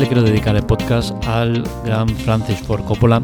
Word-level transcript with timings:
le 0.00 0.06
quiero 0.06 0.22
dedicar 0.22 0.56
el 0.56 0.62
podcast 0.64 1.12
al 1.26 1.62
gran 1.84 2.08
Francis 2.08 2.58
Ford 2.60 2.82
Coppola, 2.86 3.22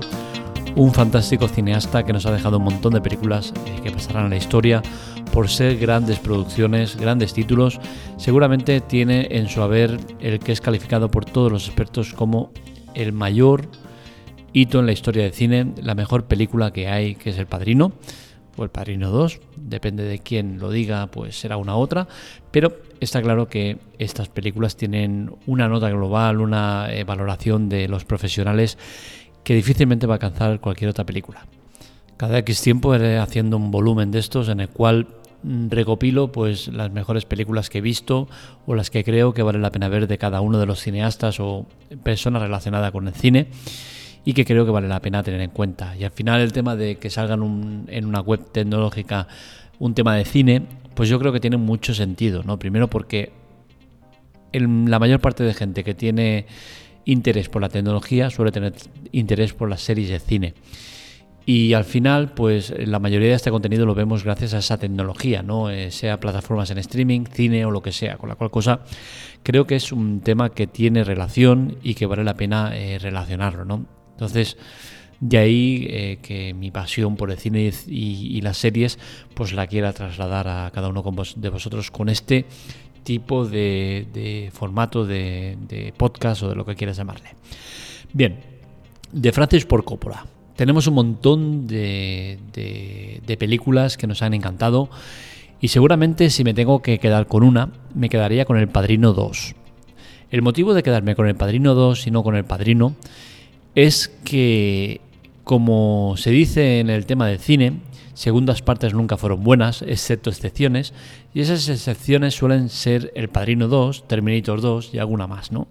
un 0.75 0.93
fantástico 0.93 1.49
cineasta 1.49 2.05
que 2.05 2.13
nos 2.13 2.27
ha 2.27 2.33
dejado 2.33 2.59
un 2.59 2.65
montón 2.65 2.93
de 2.93 3.01
películas 3.01 3.55
que 3.83 3.91
pasarán 3.91 4.27
a 4.27 4.29
la 4.29 4.37
historia 4.37 4.83
por 5.33 5.49
ser 5.49 5.79
grandes 5.79 6.19
producciones, 6.19 6.97
grandes 6.97 7.33
títulos. 7.33 7.81
Seguramente 8.19 8.83
tiene 8.83 9.27
en 9.31 9.49
su 9.49 9.63
haber 9.63 9.99
el 10.21 10.39
que 10.39 10.53
es 10.53 10.61
calificado 10.61 11.11
por 11.11 11.25
todos 11.25 11.51
los 11.51 11.67
expertos 11.67 12.13
como 12.13 12.51
el 12.93 13.15
mayor 13.15 13.69
hito 14.53 14.79
en 14.79 14.85
la 14.85 14.93
historia 14.93 15.23
del 15.23 15.33
cine, 15.33 15.73
la 15.83 15.95
mejor 15.95 16.27
película 16.27 16.73
que 16.73 16.89
hay, 16.89 17.15
que 17.15 17.31
es 17.31 17.39
El 17.39 17.47
Padrino 17.47 17.93
o 18.57 18.65
El 18.65 18.71
Padrino 18.71 19.11
2, 19.11 19.41
depende 19.57 20.05
de 20.05 20.19
quién 20.19 20.59
lo 20.59 20.71
diga, 20.71 21.07
pues 21.09 21.39
será 21.39 21.57
una 21.57 21.77
otra, 21.77 22.09
pero 22.51 22.77
está 23.01 23.23
claro 23.23 23.49
que 23.49 23.79
estas 23.99 24.29
películas 24.29 24.77
tienen 24.77 25.33
una 25.47 25.69
nota 25.69 25.91
global, 25.91 26.41
una 26.41 26.89
eh, 26.91 27.05
valoración 27.05 27.69
de 27.69 27.89
los 27.89 28.05
profesionales 28.05 28.79
que 29.45 29.55
difícilmente 29.55 30.07
va 30.07 30.15
a 30.15 30.17
alcanzar 30.17 30.61
cualquier 30.61 30.91
otra 30.91 31.05
película. 31.05 31.47
Cada 32.17 32.39
X 32.39 32.63
tiempo 32.63 32.95
iré 32.95 33.19
haciendo 33.19 33.57
un 33.57 33.71
volumen 33.71 34.11
de 34.11 34.19
estos 34.19 34.49
en 34.49 34.61
el 34.61 34.69
cual 34.69 35.07
mm, 35.43 35.69
recopilo 35.69 36.33
pues 36.33 36.69
las 36.69 36.91
mejores 36.91 37.27
películas 37.27 37.69
que 37.69 37.79
he 37.79 37.83
visto 37.83 38.29
o 38.67 38.75
las 38.75 38.91
que 38.91 39.05
creo 39.05 39.35
que 39.35 39.43
vale 39.43 39.59
la 39.59 39.71
pena 39.71 39.89
ver 39.89 40.07
de 40.07 40.19
cada 40.19 40.41
uno 40.41 40.59
de 40.59 40.67
los 40.67 40.81
cineastas 40.81 41.39
o 41.41 41.67
personas 42.03 42.43
relacionadas 42.43 42.91
con 42.91 43.07
el 43.07 43.15
cine 43.15 43.49
y 44.27 44.35
que 44.35 44.45
creo 44.45 44.67
que 44.67 44.73
vale 44.73 44.89
la 44.89 45.01
pena 45.01 45.23
tener 45.23 45.41
en 45.41 45.51
cuenta. 45.51 45.97
Y 45.97 46.03
al 46.03 46.11
final 46.11 46.41
el 46.41 46.53
tema 46.53 46.75
de 46.75 46.97
que 46.97 47.11
salgan 47.11 47.87
en 47.87 48.05
una 48.05 48.21
web 48.21 48.51
tecnológica 48.51 49.29
un 49.79 49.95
tema 49.95 50.17
de 50.17 50.25
cine, 50.25 50.63
pues 50.95 51.09
yo 51.09 51.21
creo 51.21 51.33
que 51.33 51.39
tiene 51.39 51.57
mucho 51.59 51.95
sentido, 51.95 52.43
¿no? 52.43 52.59
Primero 52.59 52.91
porque 52.91 53.31
la 54.53 54.99
mayor 54.99 55.21
parte 55.21 55.45
de 55.45 55.55
gente 55.55 55.85
que 55.85 55.95
tiene 55.95 56.47
interés 57.05 57.49
por 57.49 57.63
la 57.63 57.69
tecnología 57.69 58.29
suele 58.29 58.51
tener 58.51 58.75
interés 59.13 59.53
por 59.53 59.71
las 59.71 59.83
series 59.83 60.11
de 60.11 60.19
cine. 60.19 60.55
Y 61.49 61.75
al 61.75 61.85
final, 61.85 62.33
pues 62.33 62.75
la 62.77 62.99
mayoría 62.99 63.29
de 63.29 63.35
este 63.35 63.53
contenido 63.53 63.87
lo 63.87 63.95
vemos 63.95 64.25
gracias 64.25 64.55
a 64.55 64.59
esa 64.59 64.77
tecnología, 64.77 65.45
¿no? 65.45 65.71
Eh, 65.71 65.93
sea 65.93 66.19
plataformas 66.19 66.73
en 66.73 66.79
streaming, 66.79 67.27
cine 67.33 67.65
o 67.65 67.71
lo 67.71 67.81
que 67.81 67.93
sea. 67.93 68.17
Con 68.17 68.29
la 68.29 68.35
cual 68.35 68.51
cosa 68.51 68.81
creo 69.45 69.69
que 69.69 69.77
es 69.77 69.93
un 69.93 70.21
tema 70.21 70.51
que 70.51 70.67
tiene 70.67 71.05
relación 71.05 71.77
y 71.85 71.95
que 71.95 72.07
vale 72.07 72.25
la 72.25 72.35
pena 72.35 72.77
eh, 72.77 72.99
relacionarlo, 72.99 73.65
¿no? 73.65 73.87
Entonces, 74.17 74.57
de 75.21 75.39
ahí 75.39 75.87
eh, 75.89 76.19
que 76.23 76.55
mi 76.55 76.71
pasión 76.71 77.17
por 77.17 77.31
el 77.31 77.39
cine 77.39 77.71
y, 77.87 78.41
las 78.41 78.57
series, 78.57 78.99
pues 79.35 79.53
la 79.53 79.67
quiera 79.67 79.93
trasladar 79.93 80.49
a 80.49 80.71
cada 80.73 80.89
uno 80.89 81.05
de 81.37 81.49
vosotros 81.51 81.91
con 81.91 82.09
este 82.09 82.47
tipo 83.03 83.47
de, 83.47 84.51
formato 84.53 85.05
de, 85.05 85.93
podcast 85.97 86.43
o 86.43 86.49
de 86.49 86.55
lo 86.55 86.65
que 86.65 86.75
quieras 86.75 86.97
llamarle. 86.97 87.31
Bien, 88.13 88.41
de 89.13 89.33
Francis 89.33 89.67
por 89.67 89.85
Coppola. 89.85 90.27
Tenemos 90.57 90.87
un 90.87 90.95
montón 90.95 91.67
de, 91.67 92.39
de 92.55 93.37
películas 93.37 93.99
que 93.99 94.07
nos 94.07 94.23
han 94.23 94.33
encantado 94.33 94.89
y 95.61 95.69
seguramente 95.69 96.31
si 96.31 96.45
me 96.45 96.55
tengo 96.55 96.81
que 96.81 96.99
quedar 96.99 97.27
con 97.27 97.43
una, 97.43 97.71
me 97.95 98.09
quedaría 98.09 98.47
con 98.47 98.57
El 98.57 98.69
Padrino 98.69 99.13
2. 99.13 99.55
El 100.31 100.43
motivo 100.43 100.75
de 100.75 100.83
quedarme 100.83 101.15
con 101.15 101.29
El 101.29 101.37
Padrino 101.37 101.75
2 101.75 102.07
y 102.07 102.11
no 102.11 102.23
con 102.23 102.35
El 102.35 102.45
Padrino 102.45 102.97
es 103.77 104.09
que, 104.25 105.03
como 105.45 106.15
se 106.17 106.31
dice 106.31 106.81
en 106.81 106.89
el 106.89 107.05
tema 107.05 107.29
del 107.29 107.39
cine, 107.39 107.75
segundas 108.15 108.63
partes 108.63 108.95
nunca 108.95 109.19
fueron 109.19 109.45
buenas, 109.45 109.83
excepto 109.83 110.31
excepciones, 110.31 110.95
y 111.35 111.43
esas 111.43 111.69
excepciones 111.69 112.35
suelen 112.35 112.71
ser 112.71 113.13
El 113.15 113.29
Padrino 113.29 113.69
2, 113.69 114.09
Terminator 114.09 114.63
2 114.63 114.95
y 114.95 114.99
alguna 114.99 115.27
más, 115.27 115.53
¿no? 115.53 115.69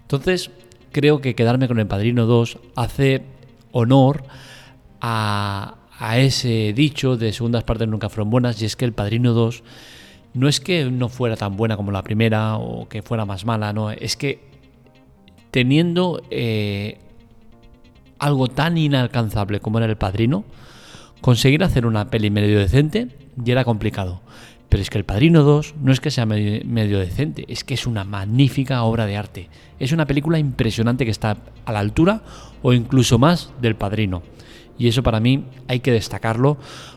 Entonces, 0.00 0.50
creo 0.90 1.20
que 1.20 1.34
quedarme 1.34 1.68
con 1.68 1.78
El 1.78 1.86
Padrino 1.86 2.24
2 2.24 2.58
hace 2.76 3.22
honor 3.72 4.24
a, 5.02 5.76
ese 6.16 6.72
dicho 6.74 7.18
de 7.18 7.32
segundas 7.32 7.64
partes 7.64 7.86
nunca 7.88 8.08
fueron 8.08 8.30
buenas, 8.30 8.60
y 8.62 8.64
es 8.64 8.74
que 8.74 8.86
El 8.86 8.94
Padrino 8.94 9.34
2 9.34 9.62
no 10.32 10.48
es 10.48 10.60
que 10.60 10.86
no 10.90 11.10
fuera 11.10 11.36
tan 11.36 11.58
buena 11.58 11.76
como 11.76 11.92
la 11.92 12.02
primera 12.02 12.56
o 12.56 12.88
que 12.88 13.02
fuera 13.02 13.26
más 13.26 13.44
mala, 13.44 13.74
no, 13.74 13.90
es 13.90 14.16
que 14.16 14.40
teniendo 15.50 16.22
eh, 16.30 16.98
algo 18.18 18.48
tan 18.48 18.78
inalcanzable 18.78 19.60
como 19.60 19.78
era 19.78 19.86
El 19.86 19.96
Padrino, 19.96 20.44
conseguir 21.20 21.64
hacer 21.64 21.86
una 21.86 22.10
peli 22.10 22.30
medio 22.30 22.58
decente 22.58 23.08
ya 23.36 23.52
era 23.52 23.64
complicado. 23.64 24.20
Pero 24.68 24.82
es 24.82 24.90
que 24.90 24.98
El 24.98 25.04
Padrino 25.04 25.42
2 25.42 25.74
no 25.80 25.92
es 25.92 26.00
que 26.00 26.10
sea 26.10 26.26
medio, 26.26 26.98
decente, 26.98 27.44
es 27.48 27.62
que 27.64 27.74
es 27.74 27.86
una 27.86 28.04
magnífica 28.04 28.82
obra 28.82 29.06
de 29.06 29.16
arte. 29.16 29.48
Es 29.78 29.92
una 29.92 30.06
película 30.06 30.38
impresionante 30.38 31.04
que 31.04 31.10
está 31.10 31.36
a 31.64 31.72
la 31.72 31.78
altura 31.78 32.22
o 32.62 32.72
incluso 32.72 33.18
más 33.18 33.52
del 33.60 33.76
Padrino. 33.76 34.22
Y 34.76 34.88
eso 34.88 35.02
para 35.02 35.20
mí 35.20 35.44
hay 35.68 35.80
que 35.80 35.92
destacarlo 35.92 36.56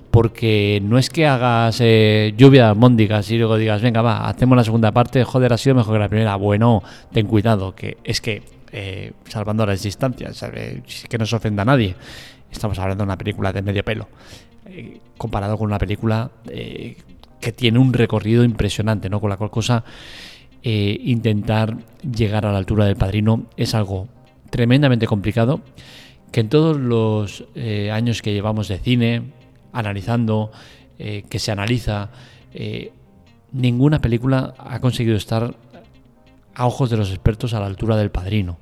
porque 0.09 0.81
no 0.83 0.97
es 0.97 1.11
que 1.11 1.27
hagas 1.27 1.77
eh, 1.79 2.33
lluvia 2.35 2.73
móndicas 2.73 3.29
y 3.29 3.37
luego 3.37 3.57
digas, 3.57 3.81
venga, 3.83 4.01
va, 4.01 4.27
hacemos 4.27 4.57
la 4.57 4.63
segunda 4.63 4.91
parte, 4.91 5.23
joder, 5.23 5.53
ha 5.53 5.57
sido 5.57 5.75
mejor 5.75 5.93
que 5.93 5.99
la 5.99 6.09
primera. 6.09 6.35
Bueno, 6.35 6.81
ten 7.11 7.27
cuidado, 7.27 7.75
que 7.75 7.97
es 8.03 8.21
que 8.21 8.41
eh, 8.71 9.13
salvando 9.27 9.65
las 9.65 9.81
distancias, 9.81 10.43
que 11.09 11.17
no 11.17 11.25
se 11.25 11.35
ofenda 11.35 11.61
a 11.61 11.65
nadie. 11.65 11.95
Estamos 12.51 12.77
hablando 12.79 13.03
de 13.03 13.07
una 13.07 13.17
película 13.17 13.53
de 13.53 13.61
medio 13.61 13.83
pelo, 13.83 14.07
eh, 14.65 14.99
comparado 15.17 15.57
con 15.57 15.67
una 15.67 15.77
película 15.77 16.31
eh, 16.49 16.97
que 17.39 17.51
tiene 17.51 17.79
un 17.79 17.93
recorrido 17.93 18.43
impresionante, 18.43 19.09
¿no? 19.09 19.21
Con 19.21 19.29
la 19.29 19.37
cual 19.37 19.49
cosa 19.49 19.83
intentar 20.63 21.77
llegar 22.03 22.45
a 22.45 22.51
la 22.51 22.57
altura 22.57 22.83
del 22.83 22.97
padrino 22.97 23.45
es 23.55 23.73
algo 23.73 24.09
tremendamente 24.49 25.07
complicado, 25.07 25.61
que 26.33 26.41
en 26.41 26.49
todos 26.49 26.75
los 26.75 27.45
años 27.89 28.21
que 28.21 28.33
llevamos 28.33 28.67
de 28.67 28.77
cine, 28.77 29.21
analizando, 29.71 30.51
que 30.97 31.39
se 31.39 31.51
analiza, 31.53 32.09
ninguna 33.51 34.01
película 34.01 34.55
ha 34.57 34.79
conseguido 34.79 35.15
estar 35.15 35.55
a 36.57 36.65
ojos 36.65 36.89
de 36.89 36.97
los 36.97 37.11
expertos 37.11 37.53
a 37.53 37.59
la 37.59 37.67
altura 37.67 37.95
del 37.95 38.09
padrino. 38.09 38.57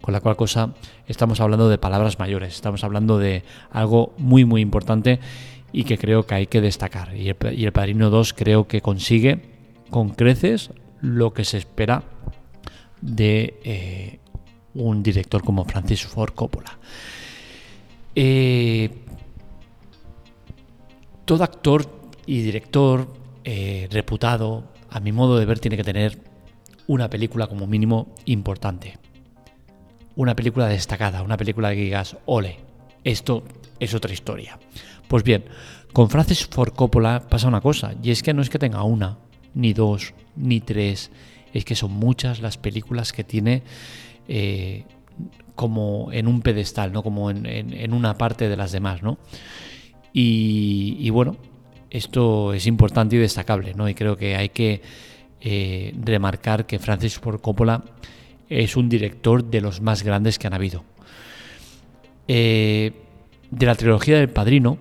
Con 0.00 0.14
la 0.14 0.20
cual 0.20 0.36
cosa 0.36 0.72
estamos 1.06 1.40
hablando 1.40 1.68
de 1.68 1.76
palabras 1.76 2.18
mayores, 2.18 2.54
estamos 2.54 2.82
hablando 2.82 3.18
de 3.18 3.44
algo 3.70 4.14
muy 4.16 4.46
muy 4.46 4.62
importante 4.62 5.20
y 5.70 5.84
que 5.84 5.98
creo 5.98 6.26
que 6.26 6.34
hay 6.34 6.46
que 6.46 6.62
destacar. 6.62 7.14
Y 7.14 7.28
el, 7.28 7.72
Padrino 7.72 8.08
2 8.08 8.32
creo 8.32 8.66
que 8.66 8.80
consigue 8.80 9.42
con 9.90 10.08
creces 10.08 10.70
lo 11.02 11.34
que 11.34 11.44
se 11.44 11.58
espera 11.58 12.02
de 13.02 13.60
eh, 13.64 14.18
un 14.74 15.02
director 15.02 15.44
como 15.44 15.66
Francis 15.66 16.06
Ford 16.06 16.32
Coppola. 16.32 16.78
Eh, 18.14 18.90
todo 21.26 21.44
actor 21.44 21.86
y 22.24 22.40
director 22.40 23.06
eh, 23.44 23.88
reputado, 23.90 24.64
a 24.88 24.98
mi 24.98 25.12
modo 25.12 25.38
de 25.38 25.44
ver, 25.44 25.60
tiene 25.60 25.76
que 25.76 25.84
tener 25.84 26.29
una 26.90 27.08
película 27.08 27.46
como 27.46 27.68
mínimo 27.68 28.12
importante. 28.24 28.98
Una 30.16 30.34
película 30.34 30.66
destacada, 30.66 31.22
una 31.22 31.36
película 31.36 31.70
que 31.70 31.82
digas, 31.82 32.16
ole, 32.26 32.56
esto 33.04 33.44
es 33.78 33.94
otra 33.94 34.12
historia. 34.12 34.58
Pues 35.06 35.22
bien, 35.22 35.44
con 35.92 36.10
Francis 36.10 36.48
Ford 36.48 36.72
Coppola 36.72 37.28
pasa 37.28 37.46
una 37.46 37.60
cosa, 37.60 37.94
y 38.02 38.10
es 38.10 38.24
que 38.24 38.34
no 38.34 38.42
es 38.42 38.50
que 38.50 38.58
tenga 38.58 38.82
una, 38.82 39.18
ni 39.54 39.72
dos, 39.72 40.14
ni 40.34 40.60
tres, 40.60 41.12
es 41.54 41.64
que 41.64 41.76
son 41.76 41.92
muchas 41.92 42.40
las 42.40 42.58
películas 42.58 43.12
que 43.12 43.22
tiene 43.22 43.62
eh, 44.26 44.84
como 45.54 46.08
en 46.10 46.26
un 46.26 46.42
pedestal, 46.42 46.92
¿no? 46.92 47.04
como 47.04 47.30
en, 47.30 47.94
una 47.94 48.18
parte 48.18 48.48
de 48.48 48.56
las 48.56 48.72
demás. 48.72 49.00
¿no? 49.00 49.16
Y, 50.12 50.96
y, 50.98 51.10
bueno, 51.10 51.36
esto 51.88 52.52
es 52.52 52.66
importante 52.66 53.14
y 53.14 53.20
destacable, 53.20 53.74
¿no? 53.74 53.88
y 53.88 53.94
creo 53.94 54.16
que 54.16 54.34
hay 54.34 54.48
que 54.48 54.82
eh, 55.40 55.94
remarcar 56.02 56.66
que 56.66 56.78
Francis 56.78 57.18
Ford 57.18 57.40
Coppola 57.40 57.82
es 58.50 58.76
un 58.76 58.88
director 58.88 59.44
de 59.44 59.60
los 59.60 59.80
más 59.80 60.02
grandes 60.02 60.38
que 60.38 60.46
han 60.46 60.54
habido. 60.54 60.84
Eh, 62.28 62.92
de 63.50 63.66
la 63.66 63.74
trilogía 63.74 64.18
del 64.18 64.28
Padrino, 64.28 64.78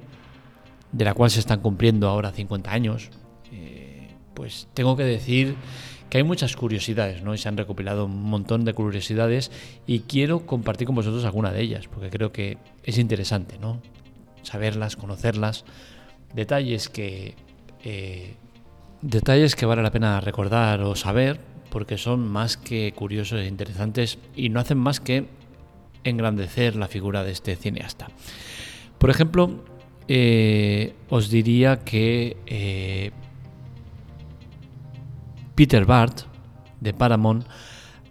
de 0.91 1.05
la 1.05 1.13
cual 1.13 1.31
se 1.31 1.39
están 1.39 1.61
cumpliendo 1.61 2.09
ahora 2.09 2.31
50 2.31 2.71
años, 2.71 3.09
eh, 3.51 4.09
pues 4.33 4.67
tengo 4.73 4.97
que 4.97 5.03
decir 5.03 5.55
que 6.09 6.17
hay 6.17 6.23
muchas 6.23 6.55
curiosidades, 6.55 7.21
¿no? 7.21 7.33
Y 7.33 7.37
se 7.37 7.47
han 7.47 7.55
recopilado 7.55 8.05
un 8.05 8.23
montón 8.23 8.65
de 8.65 8.73
curiosidades 8.73 9.51
y 9.87 10.01
quiero 10.01 10.45
compartir 10.45 10.87
con 10.87 10.95
vosotros 10.95 11.23
alguna 11.23 11.51
de 11.51 11.61
ellas, 11.61 11.87
porque 11.87 12.09
creo 12.09 12.31
que 12.31 12.57
es 12.83 12.97
interesante, 12.97 13.59
¿no? 13.59 13.81
Saberlas, 14.41 14.95
conocerlas, 14.95 15.65
detalles 16.33 16.89
que 16.89 17.35
Detalles 19.01 19.55
que 19.55 19.65
vale 19.65 19.81
la 19.81 19.91
pena 19.91 20.19
recordar 20.19 20.81
o 20.81 20.95
saber 20.95 21.39
porque 21.69 21.97
son 21.97 22.27
más 22.27 22.57
que 22.57 22.91
curiosos 22.93 23.39
e 23.39 23.47
interesantes 23.47 24.17
y 24.35 24.49
no 24.49 24.59
hacen 24.59 24.77
más 24.77 24.99
que 24.99 25.27
engrandecer 26.03 26.75
la 26.75 26.87
figura 26.87 27.23
de 27.23 27.31
este 27.31 27.55
cineasta. 27.55 28.07
Por 28.97 29.09
ejemplo, 29.09 29.63
eh, 30.07 30.95
os 31.09 31.29
diría 31.29 31.83
que 31.83 32.37
eh, 32.47 33.11
Peter 35.55 35.85
Bart 35.85 36.21
de 36.81 36.93
Paramount 36.93 37.45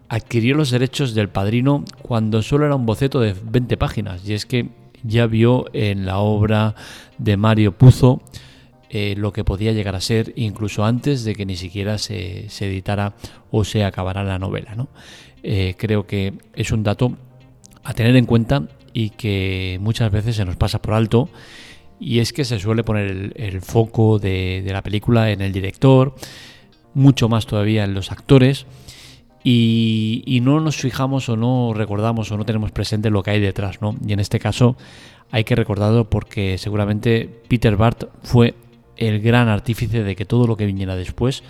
adquirió 0.09 0.55
los 0.55 0.71
derechos 0.71 1.15
del 1.15 1.29
padrino 1.29 1.85
cuando 2.01 2.43
solo 2.43 2.65
era 2.67 2.77
un 2.77 2.87
boceto 2.87 3.21
de 3.21 3.35
20 3.35 3.77
páginas. 3.77 4.27
Y 4.27 4.35
es 4.35 4.47
que 4.47 4.71
ya 5.03 5.27
vio 5.27 5.67
en 5.75 6.07
la 6.07 6.19
obra 6.19 6.75
de 7.19 7.37
Mario 7.37 7.73
Puzo 7.73 8.23
eh, 8.91 9.15
lo 9.17 9.33
que 9.33 9.45
podía 9.45 9.73
llegar 9.73 9.95
a 9.95 10.01
ser 10.01 10.33
incluso 10.37 10.85
antes 10.85 11.23
de 11.25 11.35
que 11.35 11.45
ni 11.45 11.57
siquiera 11.57 11.99
se, 11.99 12.47
editara 12.61 13.15
o 13.51 13.65
se 13.65 13.85
acabara 13.85 14.25
la 14.25 14.39
novela. 14.39 14.75
¿no? 14.75 14.89
Eh, 15.43 15.75
creo 15.77 16.07
que 16.07 16.33
es 16.55 16.73
un 16.73 16.83
dato 16.83 17.17
a 17.85 17.93
tener 17.93 18.17
en 18.17 18.25
cuenta 18.25 18.63
y 18.95 19.11
que 19.11 19.79
muchas 19.81 20.11
veces 20.11 20.37
se 20.37 20.45
nos 20.45 20.57
pasa 20.57 20.81
por 20.81 20.95
alto 20.95 21.29
y 22.01 22.21
es 22.21 22.33
que 22.33 22.45
se 22.45 22.59
suele 22.59 22.83
poner 22.83 23.33
el, 23.37 23.61
foco 23.61 24.19
de, 24.19 24.65
la 24.67 24.83
película 24.83 25.31
en 25.31 25.43
el 25.43 25.53
director, 25.53 26.15
mucho 26.95 27.29
más 27.29 27.47
todavía 27.47 27.85
en 27.85 27.93
los 27.93 28.11
actores 28.11 28.67
y, 29.45 30.23
y, 30.25 30.41
no 30.41 30.61
nos 30.61 30.77
fijamos 30.77 31.29
o 31.29 31.37
no 31.37 31.73
recordamos 31.75 32.31
o 32.33 32.37
no 32.37 32.45
tenemos 32.45 32.73
presente 32.73 33.11
lo 33.11 33.23
que 33.23 33.33
hay 33.33 33.41
detrás, 33.41 33.81
¿no? 33.81 33.97
Y 34.07 34.13
en 34.13 34.21
este 34.21 34.39
caso 34.39 34.77
hay 35.31 35.45
que 35.45 35.55
recordarlo 35.55 36.09
porque 36.09 36.59
seguramente 36.59 37.29
Peter 37.49 37.77
Bart 37.77 38.05
fue 38.23 38.55
el 38.99 39.21
gran 39.21 39.49
artífice 39.49 40.03
de 40.03 40.15
que 40.15 40.27
todo 40.27 40.47
lo 40.47 40.57
que 40.57 40.67
viniera 40.67 40.97
después 40.97 41.43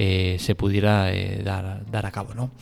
eh, 0.00 0.36
se 0.38 0.54
pudiera 0.54 1.12
eh, 1.12 1.42
dar, 1.44 1.84
dar, 1.90 2.06
a 2.06 2.12
cabo, 2.12 2.32
¿no? 2.32 2.52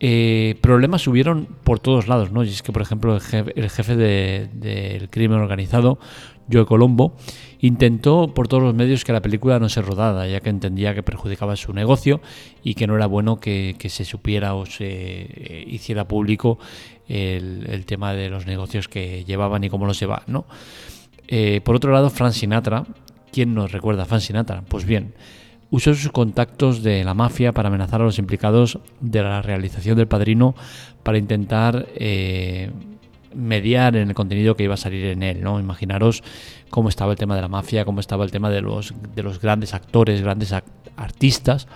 Eh, 0.00 0.56
problemas 0.60 1.06
hubieron 1.06 1.46
por 1.64 1.80
todos 1.80 2.08
lados, 2.08 2.30
¿no? 2.30 2.44
Y 2.44 2.48
es 2.48 2.62
que, 2.62 2.72
por 2.72 2.82
ejemplo, 2.82 3.16
el 3.16 3.70
jefe, 3.70 3.96
del 3.96 5.08
crimen 5.08 5.38
organizado, 5.38 5.98
Joe 6.52 6.66
Colombo, 6.66 7.16
intentó 7.60 8.34
por 8.34 8.48
todos 8.48 8.64
los 8.64 8.74
medios 8.74 9.02
que 9.04 9.14
la 9.14 9.22
película 9.22 9.60
no 9.60 9.70
se 9.70 9.80
rodara, 9.80 10.26
ya 10.26 10.40
que 10.40 10.50
entendía 10.50 10.94
que 10.94 11.02
perjudicaba 11.02 11.56
su 11.56 11.72
negocio 11.72 12.20
y 12.62 12.74
que 12.74 12.86
no 12.86 12.96
era 12.96 13.06
bueno 13.06 13.40
que, 13.40 13.74
se 13.88 14.04
supiera 14.04 14.54
o 14.54 14.66
se 14.66 15.64
hiciera 15.68 16.06
público 16.06 16.58
el, 17.08 17.84
tema 17.86 18.12
de 18.12 18.28
los 18.28 18.44
negocios 18.44 18.88
que 18.88 19.24
llevaban 19.24 19.64
y 19.64 19.70
cómo 19.70 19.86
los 19.86 19.98
llevaban, 19.98 20.24
¿no? 20.26 20.44
por 21.64 21.76
otro 21.76 21.92
lado, 21.92 22.10
Frank 22.10 22.32
Sinatra, 22.32 22.84
¿Quién 23.32 23.54
nos 23.54 23.72
recuerda 23.72 24.02
a 24.02 24.06
Frank 24.06 24.20
Sinatra? 24.20 24.62
Pues 24.68 24.84
bien, 24.84 25.14
usó 25.70 25.94
sus 25.94 26.12
contactos 26.12 26.82
de 26.82 27.02
la 27.02 27.14
mafia 27.14 27.52
para 27.52 27.68
amenazar 27.68 28.02
a 28.02 28.04
los 28.04 28.18
implicados 28.18 28.78
de 29.00 29.22
la 29.22 29.40
realización 29.40 29.96
del 29.96 30.06
padrino 30.06 30.54
para 31.02 31.16
intentar 31.16 31.88
eh, 31.94 32.70
mediar 33.34 33.96
en 33.96 34.10
el 34.10 34.14
contenido 34.14 34.54
que 34.54 34.64
iba 34.64 34.74
a 34.74 34.76
salir 34.76 35.06
en 35.06 35.22
él. 35.22 35.42
¿no? 35.42 35.58
Imaginaros 35.58 36.22
cómo 36.68 36.90
estaba 36.90 37.12
el 37.12 37.18
tema 37.18 37.34
de 37.34 37.40
la 37.40 37.48
mafia, 37.48 37.86
cómo 37.86 38.00
estaba 38.00 38.22
el 38.22 38.30
tema 38.30 38.50
de 38.50 38.60
los, 38.60 38.92
de 39.14 39.22
los 39.22 39.40
grandes 39.40 39.72
actores, 39.72 40.20
grandes 40.20 40.54
artistas, 40.96 41.68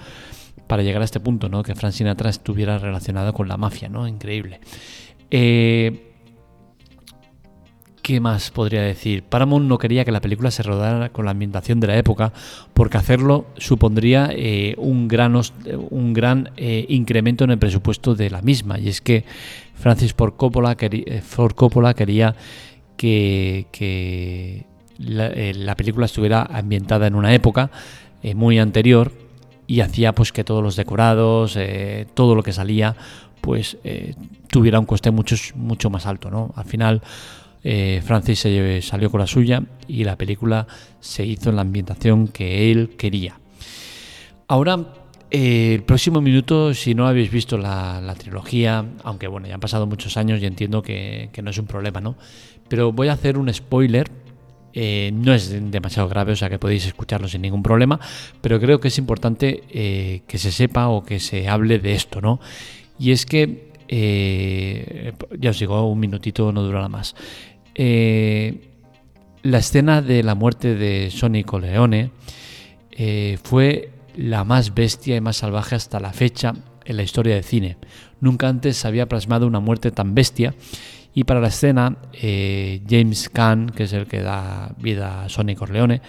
para 0.66 0.82
llegar 0.82 1.00
a 1.00 1.06
este 1.06 1.20
punto, 1.20 1.48
¿no? 1.48 1.62
que 1.62 1.74
Frank 1.74 1.94
Sinatra 1.94 2.28
estuviera 2.28 2.78
relacionado 2.78 3.32
con 3.32 3.48
la 3.48 3.56
mafia. 3.56 3.88
¿no? 3.88 4.06
Increíble. 4.06 4.60
Eh, 5.30 6.05
¿Qué 8.06 8.20
más 8.20 8.52
podría 8.52 8.82
decir? 8.82 9.24
Paramount 9.24 9.66
no 9.66 9.78
quería 9.78 10.04
que 10.04 10.12
la 10.12 10.20
película 10.20 10.52
se 10.52 10.62
rodara 10.62 11.08
con 11.08 11.24
la 11.24 11.32
ambientación 11.32 11.80
de 11.80 11.88
la 11.88 11.96
época, 11.96 12.32
porque 12.72 12.98
hacerlo 12.98 13.46
supondría 13.56 14.30
eh, 14.30 14.76
un 14.78 15.08
gran, 15.08 15.34
un 15.90 16.12
gran 16.12 16.52
eh, 16.56 16.86
incremento 16.88 17.42
en 17.42 17.50
el 17.50 17.58
presupuesto 17.58 18.14
de 18.14 18.30
la 18.30 18.42
misma. 18.42 18.78
Y 18.78 18.90
es 18.90 19.00
que 19.00 19.24
Francis 19.74 20.14
Ford 20.14 20.34
Coppola, 20.36 20.76
quería, 20.76 22.36
eh, 23.02 23.64
que, 23.72 24.66
la, 24.98 25.74
película 25.74 26.06
estuviera 26.06 26.42
ambientada 26.42 27.08
en 27.08 27.16
una 27.16 27.34
época 27.34 27.72
muy 28.36 28.60
anterior 28.60 29.10
y 29.66 29.80
hacía 29.80 30.14
pues 30.14 30.30
que 30.30 30.44
todos 30.44 30.62
los 30.62 30.76
decorados, 30.76 31.58
todo 32.14 32.36
lo 32.36 32.44
que 32.44 32.52
salía, 32.52 32.94
pues 33.40 33.78
tuviera 34.48 34.78
un 34.78 34.86
coste 34.86 35.10
mucho, 35.10 35.34
mucho 35.56 35.90
más 35.90 36.06
alto. 36.06 36.30
¿no? 36.30 36.52
Al 36.54 36.66
final 36.66 37.02
eh, 37.68 38.00
Francis 38.00 38.46
salió 38.86 39.10
con 39.10 39.18
la 39.18 39.26
suya 39.26 39.60
y 39.88 40.04
la 40.04 40.16
película 40.16 40.68
se 41.00 41.26
hizo 41.26 41.50
en 41.50 41.56
la 41.56 41.62
ambientación 41.62 42.28
que 42.28 42.70
él 42.70 42.90
quería. 42.96 43.40
Ahora, 44.46 44.86
eh, 45.32 45.74
el 45.74 45.82
próximo 45.82 46.20
minuto, 46.20 46.72
si 46.74 46.94
no 46.94 47.08
habéis 47.08 47.28
visto 47.28 47.58
la, 47.58 48.14
trilogía, 48.16 48.84
aunque 49.02 49.26
bueno, 49.26 49.48
ya 49.48 49.54
han 49.54 49.60
pasado 49.60 49.84
muchos 49.84 50.16
años 50.16 50.40
y 50.40 50.46
entiendo 50.46 50.80
que, 50.80 51.28
no 51.42 51.50
es 51.50 51.58
un 51.58 51.66
problema, 51.66 52.00
¿no? 52.00 52.14
Pero 52.68 52.92
voy 52.92 53.08
a 53.08 53.14
hacer 53.14 53.36
un 53.36 53.52
spoiler. 53.52 54.12
Eh, 54.72 55.10
no 55.12 55.34
es 55.34 55.50
demasiado 55.72 56.08
grave, 56.08 56.34
o 56.34 56.36
sea 56.36 56.48
que 56.48 56.60
podéis 56.60 56.86
escucharlo 56.86 57.26
sin 57.26 57.42
ningún 57.42 57.64
problema, 57.64 57.98
pero 58.42 58.60
creo 58.60 58.78
que 58.78 58.88
es 58.88 58.98
importante 58.98 60.22
que 60.24 60.38
se 60.38 60.52
sepa 60.52 60.86
o 60.86 61.02
que 61.02 61.18
se 61.18 61.48
hable 61.48 61.80
de 61.80 61.94
esto, 61.94 62.20
¿no? 62.20 62.38
Y 62.96 63.10
es 63.10 63.26
que, 63.26 63.72
ya 65.36 65.50
os 65.50 65.58
digo, 65.58 65.90
un 65.90 65.98
minutito 65.98 66.52
no 66.52 66.62
durará 66.62 66.88
más. 66.88 67.16
Eh, 67.78 68.70
la 69.42 69.58
escena 69.58 70.00
de 70.00 70.22
la 70.22 70.34
muerte 70.34 70.74
de 70.74 71.10
Sonny 71.10 71.44
Coleone 71.44 72.10
eh, 72.90 73.38
fue 73.44 73.90
la 74.16 74.44
más 74.44 74.74
bestia 74.74 75.14
y 75.14 75.20
más 75.20 75.36
salvaje 75.36 75.74
hasta 75.74 76.00
la 76.00 76.14
fecha 76.14 76.54
en 76.86 76.96
la 76.96 77.02
historia 77.02 77.34
del 77.34 77.44
cine. 77.44 77.76
Nunca 78.18 78.48
antes 78.48 78.78
se 78.78 78.88
había 78.88 79.06
plasmado 79.06 79.46
una 79.46 79.60
muerte 79.60 79.90
tan 79.90 80.14
bestia 80.14 80.54
y 81.12 81.24
para 81.24 81.40
la 81.40 81.48
escena 81.48 81.98
eh, 82.14 82.80
James 82.88 83.28
Caan, 83.28 83.68
que 83.68 83.82
es 83.82 83.92
el 83.92 84.06
que 84.06 84.22
da 84.22 84.74
vida 84.78 85.24
a 85.24 85.28
Sonny 85.28 85.54
Corleone, 85.54 86.00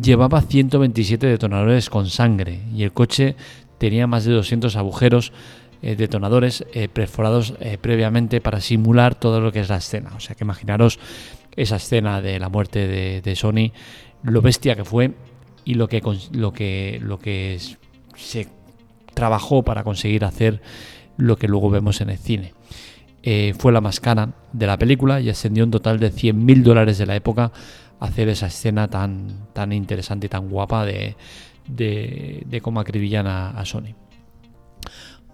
llevaba 0.00 0.40
127 0.40 1.26
detonadores 1.26 1.90
con 1.90 2.08
sangre 2.08 2.60
y 2.74 2.84
el 2.84 2.92
coche 2.92 3.36
tenía 3.78 4.06
más 4.06 4.24
de 4.24 4.32
200 4.32 4.76
agujeros 4.76 5.32
eh, 5.82 5.94
detonadores 5.94 6.64
eh, 6.72 6.88
perforados 6.88 7.54
eh, 7.60 7.76
previamente 7.78 8.40
para 8.40 8.60
simular 8.60 9.14
todo 9.14 9.40
lo 9.40 9.52
que 9.52 9.60
es 9.60 9.68
la 9.68 9.76
escena. 9.76 10.12
O 10.16 10.20
sea 10.20 10.34
que 10.34 10.44
imaginaros 10.44 10.98
esa 11.54 11.76
escena 11.76 12.22
de 12.22 12.38
la 12.38 12.48
muerte 12.48 12.86
de, 13.20 13.36
Sony, 13.36 13.72
lo 14.22 14.42
bestia 14.42 14.74
que 14.74 14.84
fue 14.84 15.12
y 15.64 15.74
lo 15.74 15.88
que, 15.88 16.02
lo 16.32 16.52
que, 16.52 16.98
lo 17.02 17.18
que 17.18 17.58
se 18.14 18.48
trabajó 19.14 19.62
para 19.62 19.84
conseguir 19.84 20.24
hacer 20.24 20.60
lo 21.16 21.36
que 21.36 21.48
luego 21.48 21.70
vemos 21.70 22.00
en 22.02 22.10
el 22.10 22.18
cine. 22.18 22.52
fue 23.58 23.72
la 23.72 23.80
más 23.80 24.00
cara 24.00 24.34
de 24.52 24.66
la 24.66 24.78
película 24.78 25.20
y 25.20 25.30
ascendió 25.30 25.64
un 25.64 25.70
total 25.70 25.98
de 25.98 26.12
100.000 26.12 26.62
dólares 26.62 26.98
de 26.98 27.06
la 27.06 27.16
época 27.16 27.52
hacer 28.00 28.28
esa 28.28 28.48
escena 28.48 28.88
tan, 28.88 29.48
tan 29.54 29.72
interesante 29.72 30.26
y 30.26 30.28
tan 30.28 30.50
guapa 30.50 30.84
de, 30.84 31.16
de, 31.66 32.60
cómo 32.60 32.80
acribillan 32.80 33.26
a 33.26 33.64
Sony. 33.64 33.94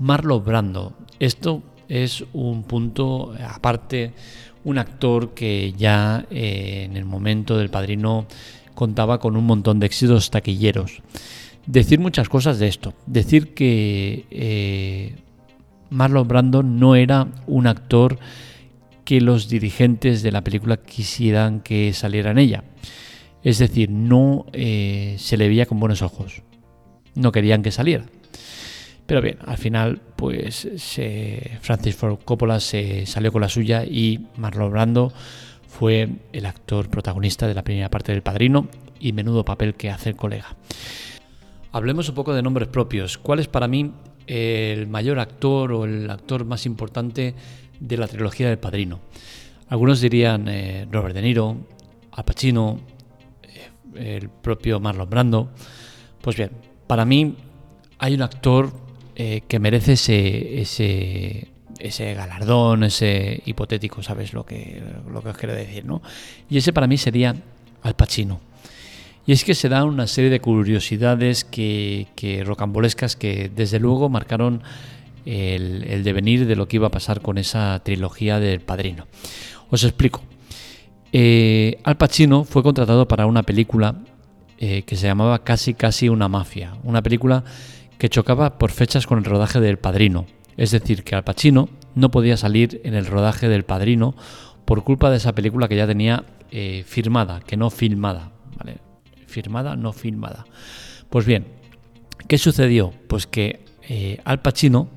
Marlon 0.03 0.45
Brando. 0.45 0.95
Esto 1.21 1.63
es 1.89 2.25
un 2.33 2.65
punto 2.65 3.35
aparte, 3.49 4.13
un 4.65 4.79
actor 4.79 5.33
que 5.33 5.75
ya 5.79 6.27
eh, 6.29 6.83
en 6.91 6.97
el 6.97 7.05
momento 7.05 7.57
del 7.57 7.71
padrino 7.71 8.27
contaba 8.75 9.21
con 9.21 9.37
un 9.37 9.47
montón 9.47 9.79
de 9.79 9.87
éxitos 9.87 10.31
taquilleros. 10.31 11.03
Decir 11.67 12.01
muchas 12.01 12.29
cosas 12.29 12.59
de 12.59 12.67
esto. 12.67 12.95
Decir 13.07 13.55
que 13.55 14.27
eh, 14.33 15.15
Marlon 15.91 16.27
Brando 16.27 16.65
no 16.65 16.97
era 16.97 17.29
un 17.47 17.69
actor 17.69 18.19
que 19.05 19.21
los 19.21 19.49
dirigentes 19.49 20.25
de 20.25 20.33
la 20.33 20.43
película 20.43 20.79
quisieran 20.79 21.61
que 21.61 21.93
saliera 21.93 22.33
en 22.33 22.39
ella. 22.39 22.65
Es 23.45 23.59
decir, 23.59 23.89
no 23.89 24.47
eh, 24.53 25.15
se 25.19 25.37
le 25.37 25.47
veía 25.47 25.67
con 25.67 25.79
buenos 25.79 26.03
ojos. 26.03 26.43
No 27.15 27.31
querían 27.31 27.63
que 27.63 27.71
saliera. 27.71 28.07
Pero 29.13 29.21
bien, 29.21 29.37
al 29.45 29.59
final, 29.59 30.01
pues 30.17 30.67
Francis 31.61 31.97
Ford 31.97 32.21
Coppola 32.25 32.61
se 32.61 33.05
salió 33.05 33.31
con 33.31 33.43
la 33.43 33.51
suya 33.51 33.85
y 33.85 34.29
Marlon 34.39 34.73
Brando 34.73 35.13
fue 35.69 36.09
el 36.33 36.47
actor 36.47 36.89
protagonista 36.89 37.47
de 37.47 37.53
la 37.53 37.63
primera 37.63 37.91
parte 37.91 38.13
del 38.13 38.23
Padrino 38.23 38.69
y 38.99 39.13
menudo 39.13 39.45
papel 39.45 39.75
que 39.75 39.91
hace 39.91 40.09
el 40.09 40.17
colega. 40.17 40.57
Hablemos 41.73 42.09
un 42.09 42.15
poco 42.15 42.33
de 42.33 42.41
nombres 42.41 42.69
propios. 42.69 43.19
¿Cuál 43.19 43.41
es 43.41 43.49
para 43.49 43.69
mí 43.69 43.93
el 44.27 44.87
mayor 44.87 45.19
actor 45.19 45.73
o 45.73 45.85
el 45.85 46.09
actor 46.09 46.47
más 46.47 46.65
importante 46.65 47.35
de 47.81 47.97
la 47.99 48.09
trilogía 48.09 48.49
del 48.49 48.61
Padrino? 48.61 49.01
Algunos 49.69 50.01
dirían 50.01 50.49
eh, 50.49 50.89
Robert 50.91 51.15
De 51.15 51.21
Niro, 51.21 51.59
Al 52.13 52.25
Pacino, 52.25 52.81
eh, 53.95 54.21
el 54.21 54.31
propio 54.31 54.81
Marlon 54.81 55.11
Brando. 55.11 55.51
Pues 56.23 56.35
bien, 56.35 56.53
para 56.87 57.05
mí 57.05 57.37
hay 57.99 58.15
un 58.15 58.23
actor 58.23 58.82
eh, 59.17 59.43
que 59.47 59.59
merece 59.59 59.93
ese, 60.61 61.49
ese, 61.79 62.15
galardón, 62.15 62.85
ese 62.85 63.43
hipotético, 63.45 64.03
¿sabes 64.03 64.33
lo 64.33 64.45
que, 64.45 64.83
lo 65.11 65.23
que 65.23 65.29
os 65.31 65.37
quiero 65.37 65.55
decir? 65.55 65.85
¿no? 65.85 66.03
Y 66.49 66.59
ese 66.59 66.73
para 66.73 66.87
mí 66.87 66.97
sería 66.97 67.35
Al 67.83 67.95
Pacino. 67.95 68.41
Y 69.27 69.33
es 69.33 69.45
que 69.45 69.55
se 69.55 69.69
dan 69.69 69.85
una 69.85 70.07
serie 70.07 70.31
de 70.31 70.41
curiosidades 70.41 71.45
que, 71.45 72.09
que 72.17 72.43
rocambolescas 72.43 73.15
que 73.15 73.51
desde 73.55 73.79
luego 73.79 74.09
marcaron 74.09 74.63
el, 75.25 76.03
devenir 76.03 76.47
de 76.47 76.57
lo 76.57 76.67
que 76.67 76.77
iba 76.77 76.89
a 76.89 76.91
pasar 76.91 77.21
con 77.21 77.39
esa 77.39 77.81
trilogía 77.85 78.41
del 78.41 78.61
Padrino. 78.61 79.07
Os 79.71 79.85
explico. 79.85 80.23
Eh, 81.13 81.79
Al 81.85 81.97
Pacino 81.97 82.45
fue 82.45 82.63
contratado 82.63 83.07
para 83.07 83.27
una 83.27 83.43
película 83.43 83.97
eh, 84.59 84.83
que 84.83 84.97
se 84.97 85.07
llamaba 85.07 85.45
Casi 85.45 85.75
Casi 85.75 86.09
una 86.09 86.29
mafia, 86.29 86.75
una 86.85 87.03
película 87.03 87.45
que 88.03 88.09
chocaba 88.09 88.59
por 88.59 88.73
fechas 88.73 89.07
con 89.07 89.19
el 89.19 89.25
rodaje 89.25 89.61
del 89.61 89.79
Padrino. 89.79 90.27
Es 90.57 90.73
decir, 90.73 91.05
que 91.05 91.15
Al 91.15 91.23
Pacino 91.23 91.69
no 91.95 92.11
podía 92.11 92.37
salir 92.37 92.81
en 92.83 92.95
el 92.95 93.07
rodaje 93.07 93.49
del 93.49 93.63
Padrino 93.63 94.17
por 94.65 94.83
culpa 94.83 95.09
de 95.09 95.19
esa 95.19 95.37
película 95.37 95.69
que 95.69 95.77
ya 95.77 95.87
tenía 95.87 96.25
eh, 96.51 96.83
firmada, 96.85 97.39
que 97.47 97.57
no 97.57 97.71
filmada. 97.71 98.33
¿vale? 98.59 98.79
Firmada, 99.29 99.77
no 99.77 99.93
filmada. 99.93 100.47
Pues 101.11 101.27
bien, 101.27 101.47
¿qué 102.27 102.39
sucedió? 102.39 102.93
Pues 103.07 103.29
que 103.29 103.65
eh, 103.89 104.19
Al 104.25 104.43
Pacino 104.43 104.89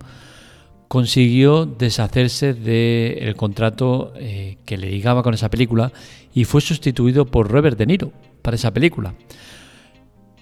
consiguió 0.87 1.67
deshacerse 1.67 2.55
del 2.55 3.35
contrato 3.35 4.13
eh, 4.15 4.57
que 4.65 4.79
le 4.79 4.89
ligaba 4.89 5.21
con 5.21 5.35
esa 5.35 5.51
película 5.51 5.91
y 6.33 6.45
fue 6.45 6.59
sustituido 6.59 7.27
por 7.27 7.51
Robert 7.51 7.77
De 7.77 7.85
Niro 7.85 8.11
para 8.41 8.55
esa 8.55 8.73
película. 8.73 9.13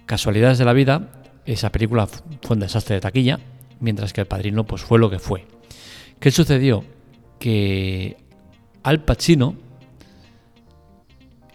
Casualidades 0.06 0.60
de 0.60 0.64
la 0.64 0.72
vida, 0.72 1.23
esa 1.46 1.72
película 1.72 2.08
fue 2.08 2.56
un 2.56 2.60
desastre 2.60 2.96
de 2.96 3.02
taquilla, 3.02 3.40
mientras 3.80 4.14
que 4.14 4.22
El 4.22 4.28
Padrino 4.28 4.66
pues 4.66 4.82
fue 4.82 5.00
lo 5.00 5.10
que 5.10 5.20
fue. 5.20 5.46
¿Qué 6.20 6.32
sucedió? 6.32 6.84
Que 7.40 8.18
Al 8.84 9.04
Pacino 9.04 9.56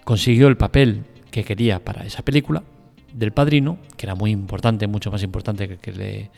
consiguió 0.05 0.49
el 0.49 0.57
papel 0.57 1.05
que 1.31 1.45
quería 1.45 1.85
para 1.85 2.05
esa 2.05 2.23
película 2.23 2.63
del 3.13 3.33
Padrino, 3.33 3.79
que 3.97 4.07
era 4.07 4.15
muy 4.15 4.31
importante, 4.31 4.87
mucho 4.87 5.11
más 5.11 5.23
importante 5.23 5.69
que, 5.69 5.77
que 5.79 6.31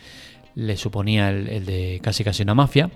le 0.54 0.76
suponía 0.76 1.30
el, 1.30 1.64
de 1.64 2.00
casi 2.02 2.24
casi 2.24 2.42
una 2.42 2.54
mafia 2.54 2.90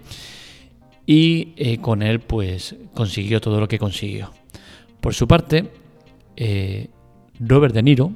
y 1.07 1.53
eh, 1.57 1.79
con 1.79 2.03
él 2.03 2.21
pues 2.21 2.77
consiguió 2.95 3.41
todo 3.41 3.61
lo 3.61 3.69
que 3.69 3.79
consiguió. 3.79 4.31
Por 5.01 5.15
su 5.15 5.29
parte, 5.29 5.71
eh, 6.37 6.89
Robert 7.39 7.75
De 7.75 7.83
Niro, 7.83 8.13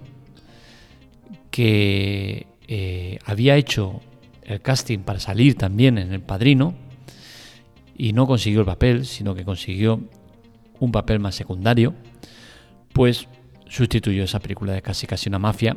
que 1.58 2.46
eh, 2.68 3.18
había 3.24 3.56
hecho 3.56 4.00
el 4.42 4.60
casting 4.60 5.00
para 5.00 5.18
salir 5.18 5.56
también 5.56 5.98
en 5.98 6.12
El 6.12 6.20
Padrino 6.20 6.74
y 7.96 8.12
no 8.12 8.26
consiguió 8.26 8.60
el 8.60 8.66
papel, 8.66 9.06
sino 9.06 9.34
que 9.34 9.44
consiguió 9.44 10.00
un 10.78 10.92
papel 10.92 11.18
más 11.18 11.34
secundario, 11.34 11.94
pues 12.92 13.26
sustituyó 13.68 14.22
esa 14.22 14.38
película 14.38 14.72
de 14.72 14.82
casi 14.82 15.06
casi 15.06 15.28
una 15.28 15.40
mafia 15.40 15.76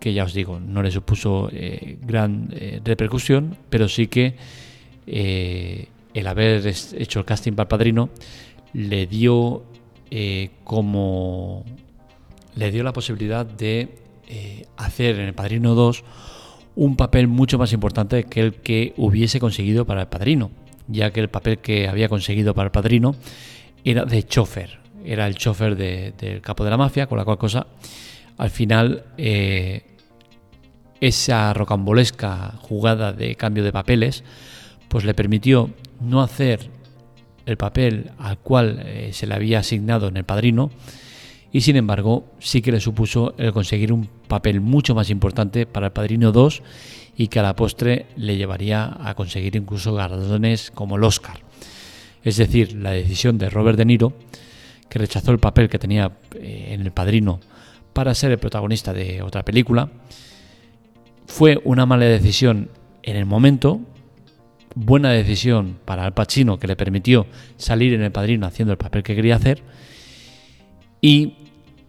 que 0.00 0.14
ya 0.14 0.24
os 0.24 0.32
digo, 0.32 0.58
no 0.58 0.82
le 0.82 0.90
supuso 0.90 1.50
eh, 1.52 1.98
gran 2.00 2.48
eh, 2.52 2.80
repercusión, 2.82 3.56
pero 3.68 3.86
sí 3.86 4.08
que 4.08 4.34
eh, 5.06 5.88
el 6.14 6.26
haber 6.26 6.66
hecho 6.66 7.20
el 7.20 7.24
casting 7.26 7.52
para 7.52 7.64
el 7.64 7.68
padrino 7.68 8.08
le 8.72 9.06
dio 9.06 9.64
como 10.64 11.64
le 12.54 12.70
dio 12.70 12.82
la 12.82 12.92
posibilidad 12.92 13.46
de 13.46 13.88
hacer 14.76 15.18
en 15.18 15.26
el 15.26 15.34
Padrino 15.34 15.74
2 15.74 16.04
un 16.76 16.96
papel 16.96 17.26
mucho 17.26 17.58
más 17.58 17.72
importante 17.72 18.24
que 18.24 18.40
el 18.40 18.54
que 18.54 18.94
hubiese 18.96 19.40
conseguido 19.40 19.84
para 19.86 20.02
el 20.02 20.08
Padrino, 20.08 20.52
ya 20.86 21.10
que 21.10 21.20
el 21.20 21.28
papel 21.28 21.58
que 21.58 21.88
había 21.88 22.08
conseguido 22.08 22.54
para 22.54 22.66
el 22.66 22.70
Padrino 22.70 23.16
era 23.84 24.04
de 24.04 24.22
chofer, 24.22 24.78
era 25.04 25.26
el 25.26 25.34
chofer 25.34 25.76
del 25.76 26.40
capo 26.40 26.62
de 26.64 26.70
la 26.70 26.76
mafia, 26.76 27.06
con 27.06 27.18
la 27.18 27.24
cual 27.24 27.38
cosa 27.38 27.66
al 28.38 28.50
final 28.50 29.04
esa 31.00 31.52
rocambolesca 31.54 32.54
jugada 32.60 33.12
de 33.12 33.34
cambio 33.34 33.64
de 33.64 33.72
papeles, 33.72 34.22
pues 34.88 35.04
le 35.04 35.14
permitió 35.14 35.70
no 36.00 36.20
hacer 36.22 36.70
el 37.46 37.56
papel 37.56 38.10
al 38.18 38.38
cual 38.38 38.82
eh, 38.84 39.10
se 39.12 39.26
le 39.26 39.34
había 39.34 39.60
asignado 39.60 40.08
en 40.08 40.16
el 40.16 40.24
padrino 40.24 40.70
y 41.52 41.60
sin 41.62 41.76
embargo 41.76 42.24
sí 42.38 42.62
que 42.62 42.72
le 42.72 42.80
supuso 42.80 43.34
el 43.38 43.52
conseguir 43.52 43.92
un 43.92 44.08
papel 44.28 44.60
mucho 44.60 44.94
más 44.94 45.10
importante 45.10 45.66
para 45.66 45.86
el 45.86 45.92
padrino 45.92 46.32
2 46.32 46.62
y 47.16 47.28
que 47.28 47.40
a 47.40 47.42
la 47.42 47.56
postre 47.56 48.06
le 48.16 48.36
llevaría 48.36 48.96
a 49.00 49.14
conseguir 49.14 49.56
incluso 49.56 49.94
galardones 49.94 50.70
como 50.70 50.96
el 50.96 51.04
Oscar. 51.04 51.40
Es 52.22 52.36
decir, 52.36 52.74
la 52.74 52.92
decisión 52.92 53.38
de 53.38 53.50
Robert 53.50 53.78
De 53.78 53.84
Niro, 53.84 54.12
que 54.88 54.98
rechazó 54.98 55.32
el 55.32 55.38
papel 55.38 55.68
que 55.68 55.78
tenía 55.78 56.12
eh, 56.34 56.68
en 56.72 56.82
el 56.82 56.92
padrino 56.92 57.40
para 57.92 58.14
ser 58.14 58.30
el 58.30 58.38
protagonista 58.38 58.92
de 58.92 59.22
otra 59.22 59.44
película, 59.44 59.90
fue 61.26 61.60
una 61.64 61.86
mala 61.86 62.06
decisión 62.06 62.70
en 63.02 63.16
el 63.16 63.26
momento, 63.26 63.80
buena 64.74 65.10
decisión 65.10 65.78
para 65.84 66.04
Al 66.04 66.14
Pacino 66.14 66.58
que 66.58 66.66
le 66.66 66.76
permitió 66.76 67.26
salir 67.56 67.94
en 67.94 68.02
El 68.02 68.12
Padrino 68.12 68.46
haciendo 68.46 68.72
el 68.72 68.78
papel 68.78 69.02
que 69.02 69.14
quería 69.14 69.36
hacer 69.36 69.62
y 71.00 71.34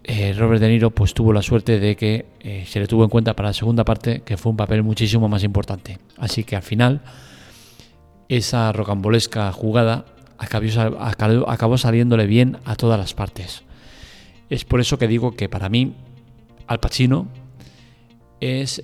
eh, 0.04 0.34
Robert 0.34 0.62
De 0.62 0.70
Niro 0.70 0.92
pues 0.92 1.14
tuvo 1.14 1.34
la 1.34 1.42
suerte 1.42 1.80
de 1.80 1.96
que 1.96 2.26
eh, 2.40 2.66
se 2.68 2.80
le 2.80 2.88
tuvo 2.88 3.04
en 3.04 3.10
cuenta 3.10 3.36
para 3.36 3.50
la 3.50 3.54
segunda 3.54 3.84
parte 3.84 4.22
que 4.22 4.38
fue 4.38 4.52
un 4.52 4.58
papel 4.58 4.84
muchísimo 4.84 5.28
más 5.30 5.44
importante. 5.44 6.00
Así 6.18 6.44
que 6.44 6.56
al 6.56 6.64
final 6.64 7.02
esa 8.30 8.72
rocambolesca 8.72 9.52
jugada 9.52 10.06
acabó, 10.38 11.78
saliéndole 11.78 12.26
bien 12.26 12.58
a 12.66 12.76
todas 12.76 13.00
las 13.00 13.14
partes. 13.14 13.64
Es 14.50 14.66
por 14.66 14.80
eso 14.80 14.98
que 14.98 15.08
digo 15.08 15.36
que 15.36 15.50
para 15.50 15.70
mí 15.70 15.94
Al 16.68 16.80
Pacino 16.80 17.28
es 18.40 18.84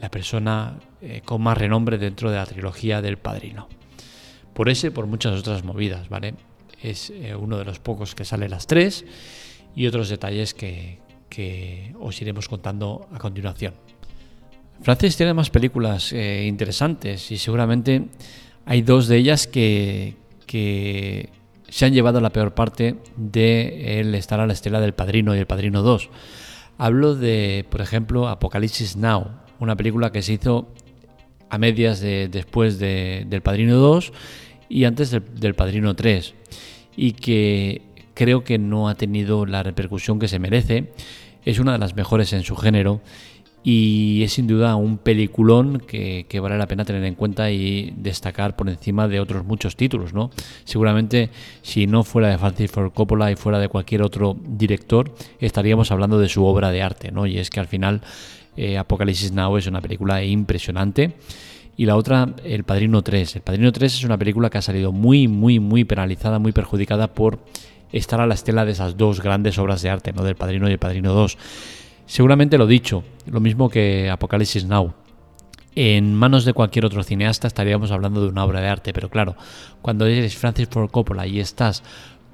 la 0.00 0.10
persona 0.10 0.78
eh, 1.06 1.20
con 1.22 1.42
más 1.42 1.58
renombre 1.58 1.98
dentro 1.98 2.30
de 2.30 2.38
la 2.38 2.46
trilogía 2.46 3.02
del 3.02 3.18
Padrino. 3.18 3.68
Por 4.54 4.70
ese, 4.70 4.90
por 4.90 5.06
muchas 5.06 5.38
otras 5.38 5.62
movidas, 5.62 6.08
¿vale? 6.08 6.34
Es 6.82 7.10
eh, 7.10 7.34
uno 7.34 7.58
de 7.58 7.66
los 7.66 7.78
pocos 7.78 8.14
que 8.14 8.24
sale 8.24 8.48
las 8.48 8.66
tres 8.66 9.04
y 9.74 9.86
otros 9.86 10.08
detalles 10.08 10.54
que, 10.54 11.02
os 11.98 12.22
iremos 12.22 12.48
contando 12.48 13.08
a 13.12 13.18
continuación. 13.18 13.74
Francis 14.82 15.16
tiene 15.16 15.34
más 15.34 15.50
películas 15.50 16.12
eh, 16.12 16.44
interesantes 16.46 17.30
y 17.32 17.38
seguramente 17.38 18.06
hay 18.66 18.82
dos 18.82 19.08
de 19.08 19.16
ellas 19.16 19.48
que, 19.48 20.14
que 20.46 21.30
se 21.68 21.86
han 21.86 21.92
llevado 21.92 22.20
la 22.20 22.30
peor 22.30 22.54
parte 22.54 22.96
de 23.16 23.98
el 23.98 24.14
estar 24.14 24.38
a 24.38 24.46
la 24.46 24.52
estela 24.52 24.80
del 24.80 24.94
Padrino 24.94 25.34
y 25.34 25.40
el 25.40 25.46
Padrino 25.46 25.82
2. 25.82 26.08
Hablo 26.78 27.16
de, 27.16 27.66
por 27.68 27.80
ejemplo, 27.80 28.28
Apocalipsis 28.28 28.96
Now, 28.96 29.30
una 29.58 29.74
película 29.74 30.12
que 30.12 30.22
se 30.22 30.34
hizo 30.34 30.68
a 31.50 31.58
medias 31.58 32.00
de, 32.00 32.28
después 32.28 32.78
de, 32.78 33.26
del 33.28 33.42
Padrino 33.42 33.76
2 33.76 34.12
y 34.68 34.84
antes 34.84 35.10
del, 35.10 35.54
Padrino 35.54 35.94
3 35.94 36.34
y 36.96 37.12
que 37.12 37.82
creo 38.14 38.44
que 38.44 38.58
no 38.58 38.88
ha 38.88 38.94
tenido 38.94 39.46
la 39.46 39.62
repercusión 39.62 40.18
que 40.18 40.28
se 40.28 40.38
merece. 40.38 40.92
Es 41.44 41.58
una 41.58 41.72
de 41.72 41.78
las 41.78 41.94
mejores 41.94 42.32
en 42.32 42.42
su 42.42 42.56
género 42.56 43.00
y 43.66 44.22
es 44.22 44.34
sin 44.34 44.46
duda 44.46 44.76
un 44.76 44.98
peliculón 44.98 45.78
que, 45.78 46.26
vale 46.40 46.58
la 46.58 46.68
pena 46.68 46.84
tener 46.84 47.02
en 47.04 47.14
cuenta 47.14 47.50
y 47.50 47.94
destacar 47.96 48.56
por 48.56 48.68
encima 48.68 49.08
de 49.08 49.20
otros 49.20 49.44
muchos 49.46 49.74
títulos, 49.74 50.12
¿no? 50.12 50.30
Seguramente 50.64 51.30
si 51.62 51.86
no 51.86 52.04
fuera 52.04 52.28
de 52.28 52.36
Francis 52.36 52.70
Ford 52.70 52.92
Coppola 52.92 53.32
y 53.32 53.36
fuera 53.36 53.58
de 53.58 53.68
cualquier 53.68 54.02
otro 54.02 54.36
director, 54.46 55.14
estaríamos 55.40 55.90
hablando 55.90 56.18
de 56.18 56.28
su 56.28 56.44
obra 56.44 56.70
de 56.70 56.82
arte, 56.82 57.10
¿no? 57.10 57.26
Y 57.26 57.38
es 57.38 57.48
que 57.48 57.58
al 57.58 57.66
final 57.66 58.02
eh, 58.54 58.76
Apocalipsis 58.76 59.32
Now 59.32 59.56
es 59.56 59.66
una 59.66 59.80
película 59.80 60.22
impresionante. 60.22 61.14
Y 61.76 61.86
la 61.86 61.96
otra, 61.96 62.34
El 62.44 62.64
Padrino 62.64 63.02
3. 63.02 63.36
El 63.36 63.42
Padrino 63.42 63.72
3 63.72 63.94
es 63.94 64.04
una 64.04 64.18
película 64.18 64.50
que 64.50 64.58
ha 64.58 64.62
salido 64.62 64.92
muy, 64.92 65.26
muy, 65.26 65.58
muy 65.58 65.84
penalizada, 65.84 66.38
muy 66.38 66.52
perjudicada 66.52 67.14
por 67.14 67.40
estar 67.98 68.20
a 68.20 68.26
la 68.26 68.34
estela 68.34 68.64
de 68.64 68.72
esas 68.72 68.96
dos 68.96 69.20
grandes 69.20 69.58
obras 69.58 69.82
de 69.82 69.90
arte, 69.90 70.12
¿no? 70.12 70.22
Del 70.22 70.36
Padrino 70.36 70.68
y 70.68 70.72
El 70.72 70.78
Padrino 70.78 71.12
2 71.12 71.38
Seguramente 72.06 72.58
lo 72.58 72.66
dicho, 72.66 73.02
lo 73.26 73.40
mismo 73.40 73.70
que 73.70 74.10
Apocalipsis 74.10 74.66
Now. 74.66 74.92
En 75.74 76.14
manos 76.14 76.44
de 76.44 76.52
cualquier 76.52 76.84
otro 76.84 77.02
cineasta 77.02 77.48
estaríamos 77.48 77.90
hablando 77.90 78.20
de 78.20 78.28
una 78.28 78.44
obra 78.44 78.60
de 78.60 78.68
arte, 78.68 78.92
pero 78.92 79.10
claro, 79.10 79.36
cuando 79.82 80.06
eres 80.06 80.36
Francis 80.36 80.68
Ford 80.68 80.90
Coppola 80.90 81.26
y 81.26 81.40
estás 81.40 81.82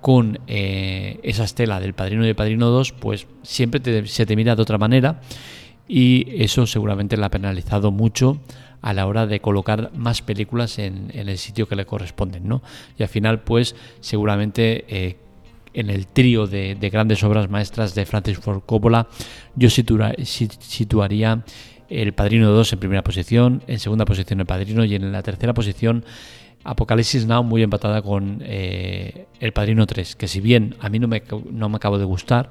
con 0.00 0.40
eh, 0.46 1.20
esa 1.22 1.44
estela 1.44 1.80
del 1.80 1.94
Padrino 1.94 2.26
y 2.26 2.30
el 2.30 2.34
Padrino 2.34 2.68
2, 2.68 2.92
pues 2.92 3.26
siempre 3.42 4.06
se 4.06 4.26
te 4.26 4.36
mira 4.36 4.56
de 4.56 4.62
otra 4.62 4.76
manera 4.76 5.20
y 5.88 6.42
eso 6.42 6.66
seguramente 6.66 7.16
le 7.16 7.24
ha 7.24 7.30
penalizado 7.30 7.90
mucho 7.90 8.40
a 8.82 8.92
la 8.92 9.06
hora 9.06 9.26
de 9.26 9.40
colocar 9.40 9.90
más 9.94 10.20
películas 10.22 10.78
en, 10.78 11.10
el 11.14 11.36
sitio 11.38 11.68
que 11.68 11.76
le 11.76 11.86
corresponden, 11.86 12.48
¿no? 12.48 12.62
Y 12.98 13.02
al 13.02 13.08
final, 13.08 13.40
pues 13.40 13.76
seguramente 14.00 14.84
eh, 14.88 15.16
en 15.74 15.90
el 15.90 16.06
trío 16.06 16.46
de, 16.46 16.74
grandes 16.90 17.22
obras 17.22 17.50
maestras 17.50 17.94
de 17.94 18.06
Francis 18.06 18.38
Ford 18.38 18.62
Coppola, 18.64 19.08
yo 19.56 19.70
situaría 19.70 21.44
El 21.88 22.12
Padrino 22.12 22.50
2 22.50 22.72
en 22.72 22.78
primera 22.78 23.02
posición, 23.02 23.62
en 23.66 23.78
segunda 23.78 24.04
posición 24.04 24.40
El 24.40 24.46
Padrino 24.46 24.84
y 24.84 24.94
en 24.94 25.12
la 25.12 25.22
tercera 25.22 25.54
posición 25.54 26.04
Apocalipsis 26.64 27.26
Now 27.26 27.42
muy 27.42 27.62
empatada 27.62 28.02
con 28.02 28.42
eh, 28.42 29.26
El 29.40 29.52
Padrino 29.52 29.86
3, 29.86 30.16
que 30.16 30.28
si 30.28 30.40
bien 30.40 30.76
a 30.80 30.88
mí 30.88 30.98
no 30.98 31.08
me, 31.08 31.22
no 31.50 31.68
me 31.68 31.76
acabo 31.76 31.98
de 31.98 32.04
gustar, 32.04 32.50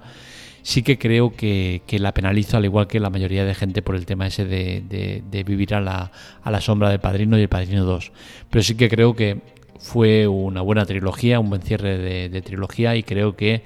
sí 0.64 0.82
que 0.82 0.98
creo 0.98 1.36
que, 1.36 1.82
la 1.92 2.14
penalizo 2.14 2.58
al 2.58 2.66
igual 2.66 2.88
que 2.88 3.00
la 3.00 3.10
mayoría 3.10 3.46
de 3.46 3.54
gente 3.54 3.82
por 3.82 3.96
el 3.96 4.06
tema 4.06 4.28
ese 4.28 4.46
de, 4.46 5.22
de 5.24 5.44
vivir 5.44 5.76
a 5.76 5.82
la, 5.82 6.12
a 6.42 6.52
la 6.52 6.62
sombra 6.62 6.90
del 6.90 7.00
Padrino 7.00 7.38
y 7.38 7.42
El 7.42 7.50
Padrino 7.50 7.86
2. 7.86 8.12
Pero 8.50 8.64
sí 8.64 8.76
que 8.76 8.90
creo 8.90 9.16
que 9.16 9.59
fue 9.80 10.28
una 10.28 10.62
buena 10.62 10.86
trilogía, 10.86 11.40
un 11.40 11.50
buen 11.50 11.62
cierre 11.62 11.98
de, 12.30 12.42
trilogía 12.42 12.96
y 12.96 13.04
creo 13.04 13.36
que 13.36 13.64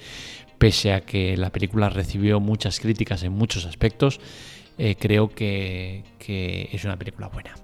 pese 0.58 0.93
a 0.93 1.01
que 1.01 1.36
la 1.36 1.50
película 1.50 1.89
recibió 1.89 2.39
muchas 2.39 2.79
críticas 2.79 3.24
en 3.24 3.34
muchos 3.34 3.65
aspectos, 3.65 4.22
eh, 4.77 4.96
creo 4.98 5.29
que, 5.29 6.03
es 6.72 6.86
una 6.86 6.98
película 6.98 7.27
buena. 7.27 7.55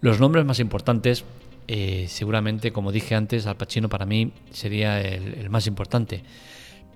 Los 0.00 0.18
nombres 0.18 0.44
más 0.44 0.58
importantes, 0.60 1.24
eh, 1.68 2.06
seguramente, 2.08 2.72
como 2.72 2.90
dije 2.90 3.14
antes, 3.14 3.46
Al 3.46 3.56
Pacino 3.56 3.88
para 3.88 4.06
mí 4.06 4.32
sería 4.50 5.00
el, 5.00 5.48
más 5.50 5.66
importante, 5.66 6.22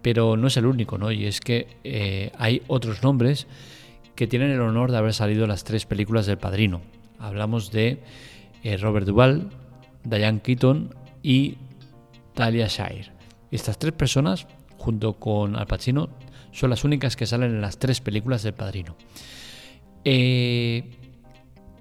pero 0.02 0.36
no 0.36 0.48
es 0.48 0.56
el 0.56 0.66
único, 0.66 0.98
¿no? 0.98 1.12
Y 1.12 1.26
es 1.26 1.40
que 1.40 1.68
eh, 1.84 2.32
hay 2.38 2.62
otros 2.66 3.02
nombres 3.02 3.46
que 4.16 4.26
tienen 4.26 4.50
el 4.50 4.60
honor 4.60 4.90
de 4.90 4.96
haber 4.96 5.12
salido 5.12 5.46
las 5.46 5.64
tres 5.64 5.86
películas 5.86 6.26
del 6.26 6.38
Padrino. 6.38 6.80
Hablamos 7.18 7.70
de 7.70 7.98
Robert 8.80 9.06
Duvall, 9.06 9.50
Diane 10.04 10.40
Keaton 10.40 10.94
y 11.22 11.56
Talia 12.34 12.66
Shire. 12.66 13.12
Estas 13.50 13.78
tres 13.78 13.92
personas, 13.92 14.46
junto 14.78 15.14
con 15.14 15.56
Al 15.56 15.66
Pacino, 15.66 16.10
son 16.52 16.70
las 16.70 16.84
únicas 16.84 17.16
que 17.16 17.26
salen 17.26 17.50
en 17.50 17.60
las 17.60 17.78
tres 17.78 18.00
películas 18.00 18.42
del 18.42 18.54
Padrino. 18.54 18.96
Eh, 20.04 20.90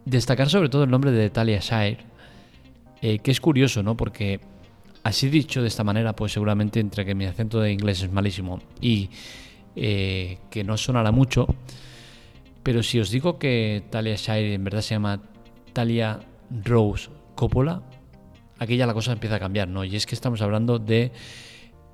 destacar 0.06 0.50
sobre 0.50 0.70
todo 0.70 0.84
el 0.84 0.89
nombre 0.89 1.12
de 1.12 1.30
Talia 1.30 1.60
Shire, 1.60 2.00
eh, 3.01 3.20
que 3.20 3.32
es 3.32 3.42
curioso, 3.42 3.84
¿no? 3.84 3.98
Porque 3.98 4.39
así 5.03 5.30
dicho 5.30 5.62
de 5.62 5.68
esta 5.68 5.84
manera, 5.84 6.15
pues 6.15 6.32
seguramente 6.32 6.80
entre 6.80 7.06
que 7.06 7.15
mi 7.15 7.25
acento 7.25 7.60
de 7.60 7.72
inglés 7.72 8.01
es 8.01 8.12
malísimo 8.12 8.60
y 8.82 9.10
eh, 9.75 10.38
que 10.50 10.63
no 10.63 10.77
sonará 10.77 11.12
mucho, 11.12 11.48
pero 12.63 12.82
si 12.82 13.00
os 13.00 13.12
digo 13.12 13.38
que 13.38 13.84
Talia 13.89 14.15
Shire 14.15 14.53
en 14.53 14.63
verdad 14.63 14.82
se 14.82 14.96
llama 14.96 15.22
Talia 15.74 16.20
Rose 16.63 17.10
Coppola, 17.36 17.82
aquí 18.63 18.77
ya 18.77 18.88
la 18.88 18.93
cosa 18.93 19.12
empieza 19.12 19.36
a 19.36 19.39
cambiar, 19.39 19.67
¿no? 19.67 19.84
Y 19.84 19.96
es 19.96 20.05
que 20.05 20.15
estamos 20.15 20.41
hablando 20.41 20.79
de 20.79 21.12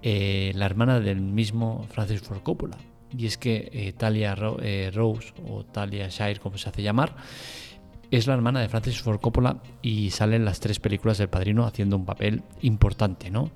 eh, 0.02 0.52
la 0.56 0.66
hermana 0.66 1.00
del 1.00 1.20
mismo 1.20 1.86
Francis 1.92 2.22
Ford 2.22 2.42
Coppola. 2.42 2.78
Y 3.16 3.26
es 3.26 3.38
que 3.38 3.70
eh, 3.74 3.94
Talia 3.94 4.36
eh, 4.62 4.92
Rose, 4.94 5.34
o 5.48 5.66
Talia 5.66 6.08
Shire, 6.10 6.40
como 6.40 6.58
se 6.58 6.70
hace 6.70 6.84
llamar, 6.84 7.16
es 8.12 8.28
la 8.28 8.34
hermana 8.34 8.62
de 8.62 8.70
Francis 8.70 9.02
Ford 9.02 9.20
Coppola 9.20 9.62
y 9.82 10.12
sale 10.12 10.36
en 10.36 10.46
las 10.46 10.60
tres 10.60 10.80
películas 10.80 11.18
del 11.18 11.30
Padrino 11.30 11.66
haciendo 11.66 11.96
un 11.96 12.06
papel 12.06 12.44
importante, 12.62 13.30
¿no? 13.30 13.52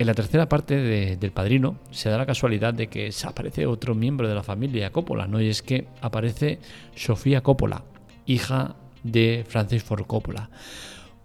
en 0.00 0.06
la 0.06 0.14
tercera 0.14 0.48
parte 0.48 1.16
del 1.16 1.30
Padrino 1.32 1.76
se 1.90 2.08
da 2.08 2.16
la 2.16 2.24
casualidad 2.24 2.72
de 2.72 2.86
que 2.86 3.10
aparece 3.24 3.66
otro 3.66 3.94
miembro 3.94 4.28
de 4.28 4.34
la 4.34 4.42
familia 4.42 4.92
Coppola, 4.92 5.26
¿no? 5.26 5.42
Y 5.42 5.48
es 5.48 5.60
que 5.60 5.88
aparece 6.00 6.58
Sofía 6.94 7.42
Coppola, 7.42 7.84
hija 8.24 8.76
de 9.02 9.44
Francis 9.48 9.82
Ford 9.82 10.06
Coppola. 10.06 10.50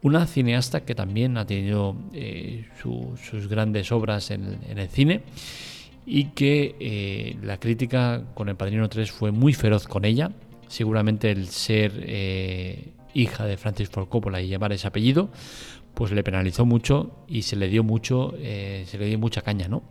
Una 0.01 0.27
cineasta 0.27 0.85
que 0.85 0.93
también 0.93 1.37
ha 1.37 1.47
tenido 1.47 1.95
eh, 2.13 2.65
sus 2.81 3.47
grandes 3.47 3.91
obras 3.91 4.29
en, 4.29 4.59
el 4.67 4.87
cine 4.87 5.23
y 6.05 6.25
que 6.25 6.75
eh, 6.79 7.37
la 7.41 7.59
crítica 7.59 8.23
con 8.35 8.49
El 8.49 8.55
Padrino 8.55 8.87
3 8.87 9.11
fue 9.11 9.31
muy 9.31 9.53
feroz 9.53 9.87
con 9.87 10.05
ella. 10.05 10.31
Seguramente 10.67 11.31
el 11.31 11.47
ser 11.47 12.03
eh, 12.05 12.93
hija 13.13 13.45
de 13.45 13.57
Francis 13.57 13.89
Ford 13.89 14.07
Coppola 14.07 14.41
y 14.41 14.47
llevar 14.47 14.73
ese 14.73 14.87
apellido, 14.87 15.31
pues 15.95 16.11
le 16.11 16.23
penalizó 16.23 16.65
mucho 16.65 17.25
y 17.27 17.41
se 17.41 17.55
le 17.55 17.67
dio 17.67 17.83
mucho, 17.83 18.35
se 18.37 18.97
le 18.99 19.05
dio 19.07 19.17
mucha 19.17 19.41
caña, 19.41 19.67
¿no? 19.67 19.83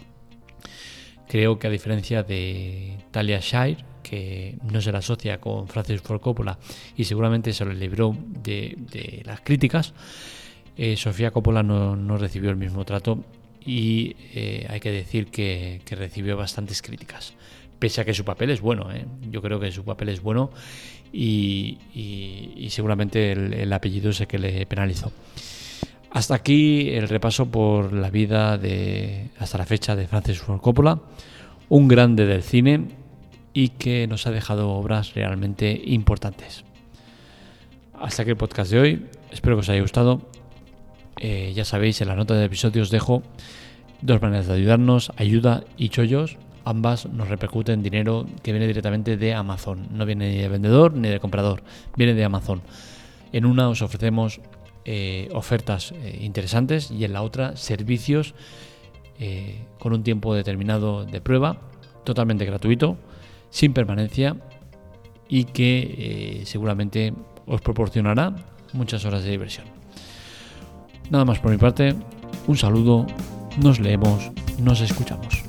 Creo 1.26 1.58
que 1.58 1.66
a 1.66 1.70
diferencia 1.70 2.22
de 2.22 2.98
Talia 3.10 3.40
Shire, 3.40 3.84
no 4.62 4.80
se 4.80 4.92
la 4.92 4.98
asocia 4.98 5.40
con 5.40 5.68
Francis 5.68 6.00
Ford 6.00 6.20
Coppola 6.20 6.58
y 6.96 7.04
seguramente 7.04 7.52
se 7.52 7.64
le 7.64 7.74
libró 7.74 8.16
de, 8.42 9.22
las 9.24 9.40
críticas, 9.40 9.94
eh, 10.76 10.96
Sofía 10.96 11.30
Coppola 11.30 11.62
no, 11.62 12.16
recibió 12.18 12.50
el 12.50 12.56
mismo 12.56 12.84
trato 12.84 13.24
y 13.64 14.16
eh, 14.34 14.66
hay 14.68 14.80
que 14.80 14.90
decir 14.90 15.26
que, 15.26 15.80
recibió 15.90 16.36
bastantes 16.36 16.82
críticas. 16.82 17.34
Pese 17.78 18.00
a 18.00 18.04
que 18.04 18.14
su 18.14 18.24
papel 18.24 18.50
es 18.50 18.60
bueno, 18.60 18.90
¿eh? 18.92 19.04
yo 19.30 19.42
creo 19.42 19.60
que 19.60 19.70
su 19.70 19.84
papel 19.84 20.08
es 20.08 20.22
bueno 20.22 20.50
y, 21.12 22.68
seguramente 22.70 23.32
el, 23.32 23.72
apellido 23.72 24.10
es 24.10 24.20
el 24.20 24.26
que 24.26 24.38
le 24.38 24.66
penalizó. 24.66 25.12
Hasta 26.10 26.34
aquí 26.34 26.90
el 26.90 27.08
repaso 27.08 27.46
por 27.46 27.92
la 27.92 28.10
vida 28.10 28.56
de 28.56 29.30
hasta 29.38 29.58
la 29.58 29.66
fecha 29.66 29.96
de 29.96 30.06
Francis 30.06 30.38
Ford 30.38 30.60
Coppola, 30.60 31.00
un 31.68 31.88
grande 31.88 32.24
del 32.24 32.42
cine 32.42 33.03
y 33.54 33.68
que 33.68 34.06
nos 34.08 34.26
ha 34.26 34.32
dejado 34.32 34.70
obras 34.70 35.14
realmente 35.14 35.80
importantes. 35.86 36.64
Hasta 37.94 38.22
aquí 38.22 38.32
el 38.32 38.36
podcast 38.36 38.72
de 38.72 38.80
hoy, 38.80 39.06
espero 39.30 39.56
que 39.56 39.60
os 39.60 39.68
haya 39.68 39.80
gustado. 39.80 40.20
Eh, 41.20 41.52
ya 41.54 41.64
sabéis, 41.64 42.00
en 42.00 42.08
la 42.08 42.16
nota 42.16 42.34
del 42.34 42.46
episodio 42.46 42.82
os 42.82 42.90
dejo 42.90 43.22
dos 44.02 44.20
maneras 44.20 44.48
de 44.48 44.54
ayudarnos, 44.54 45.12
ayuda 45.16 45.62
y 45.78 45.88
chollos. 45.88 46.36
Ambas 46.64 47.06
nos 47.06 47.28
repercuten 47.28 47.82
dinero 47.82 48.26
que 48.42 48.50
viene 48.52 48.66
directamente 48.66 49.16
de 49.16 49.34
Amazon. 49.34 49.86
No 49.92 50.04
viene 50.04 50.30
ni 50.30 50.38
de 50.38 50.48
vendedor 50.48 50.94
ni 50.94 51.08
de 51.08 51.20
comprador, 51.20 51.62
viene 51.96 52.14
de 52.14 52.24
Amazon. 52.24 52.62
En 53.32 53.46
una 53.46 53.68
os 53.68 53.82
ofrecemos 53.82 54.40
eh, 54.84 55.28
ofertas 55.32 55.92
eh, 55.92 56.18
interesantes 56.22 56.90
y 56.90 57.04
en 57.04 57.12
la 57.12 57.22
otra 57.22 57.56
servicios 57.56 58.34
con 59.78 59.92
un 59.92 60.02
tiempo 60.02 60.34
determinado 60.34 61.04
de 61.04 61.20
prueba, 61.20 61.60
totalmente 62.04 62.44
gratuito 62.44 62.98
sin 63.54 63.72
permanencia 63.72 64.36
y 65.28 65.44
que 65.44 66.40
eh, 66.40 66.42
seguramente 66.44 67.14
os 67.46 67.60
proporcionará 67.60 68.34
muchas 68.72 69.04
horas 69.04 69.22
de 69.22 69.30
diversión. 69.30 69.66
Nada 71.08 71.24
más 71.24 71.38
por 71.38 71.52
mi 71.52 71.56
parte, 71.56 71.94
un 72.48 72.56
saludo, 72.56 73.06
nos 73.62 73.78
leemos, 73.78 74.32
nos 74.58 74.80
escuchamos. 74.80 75.43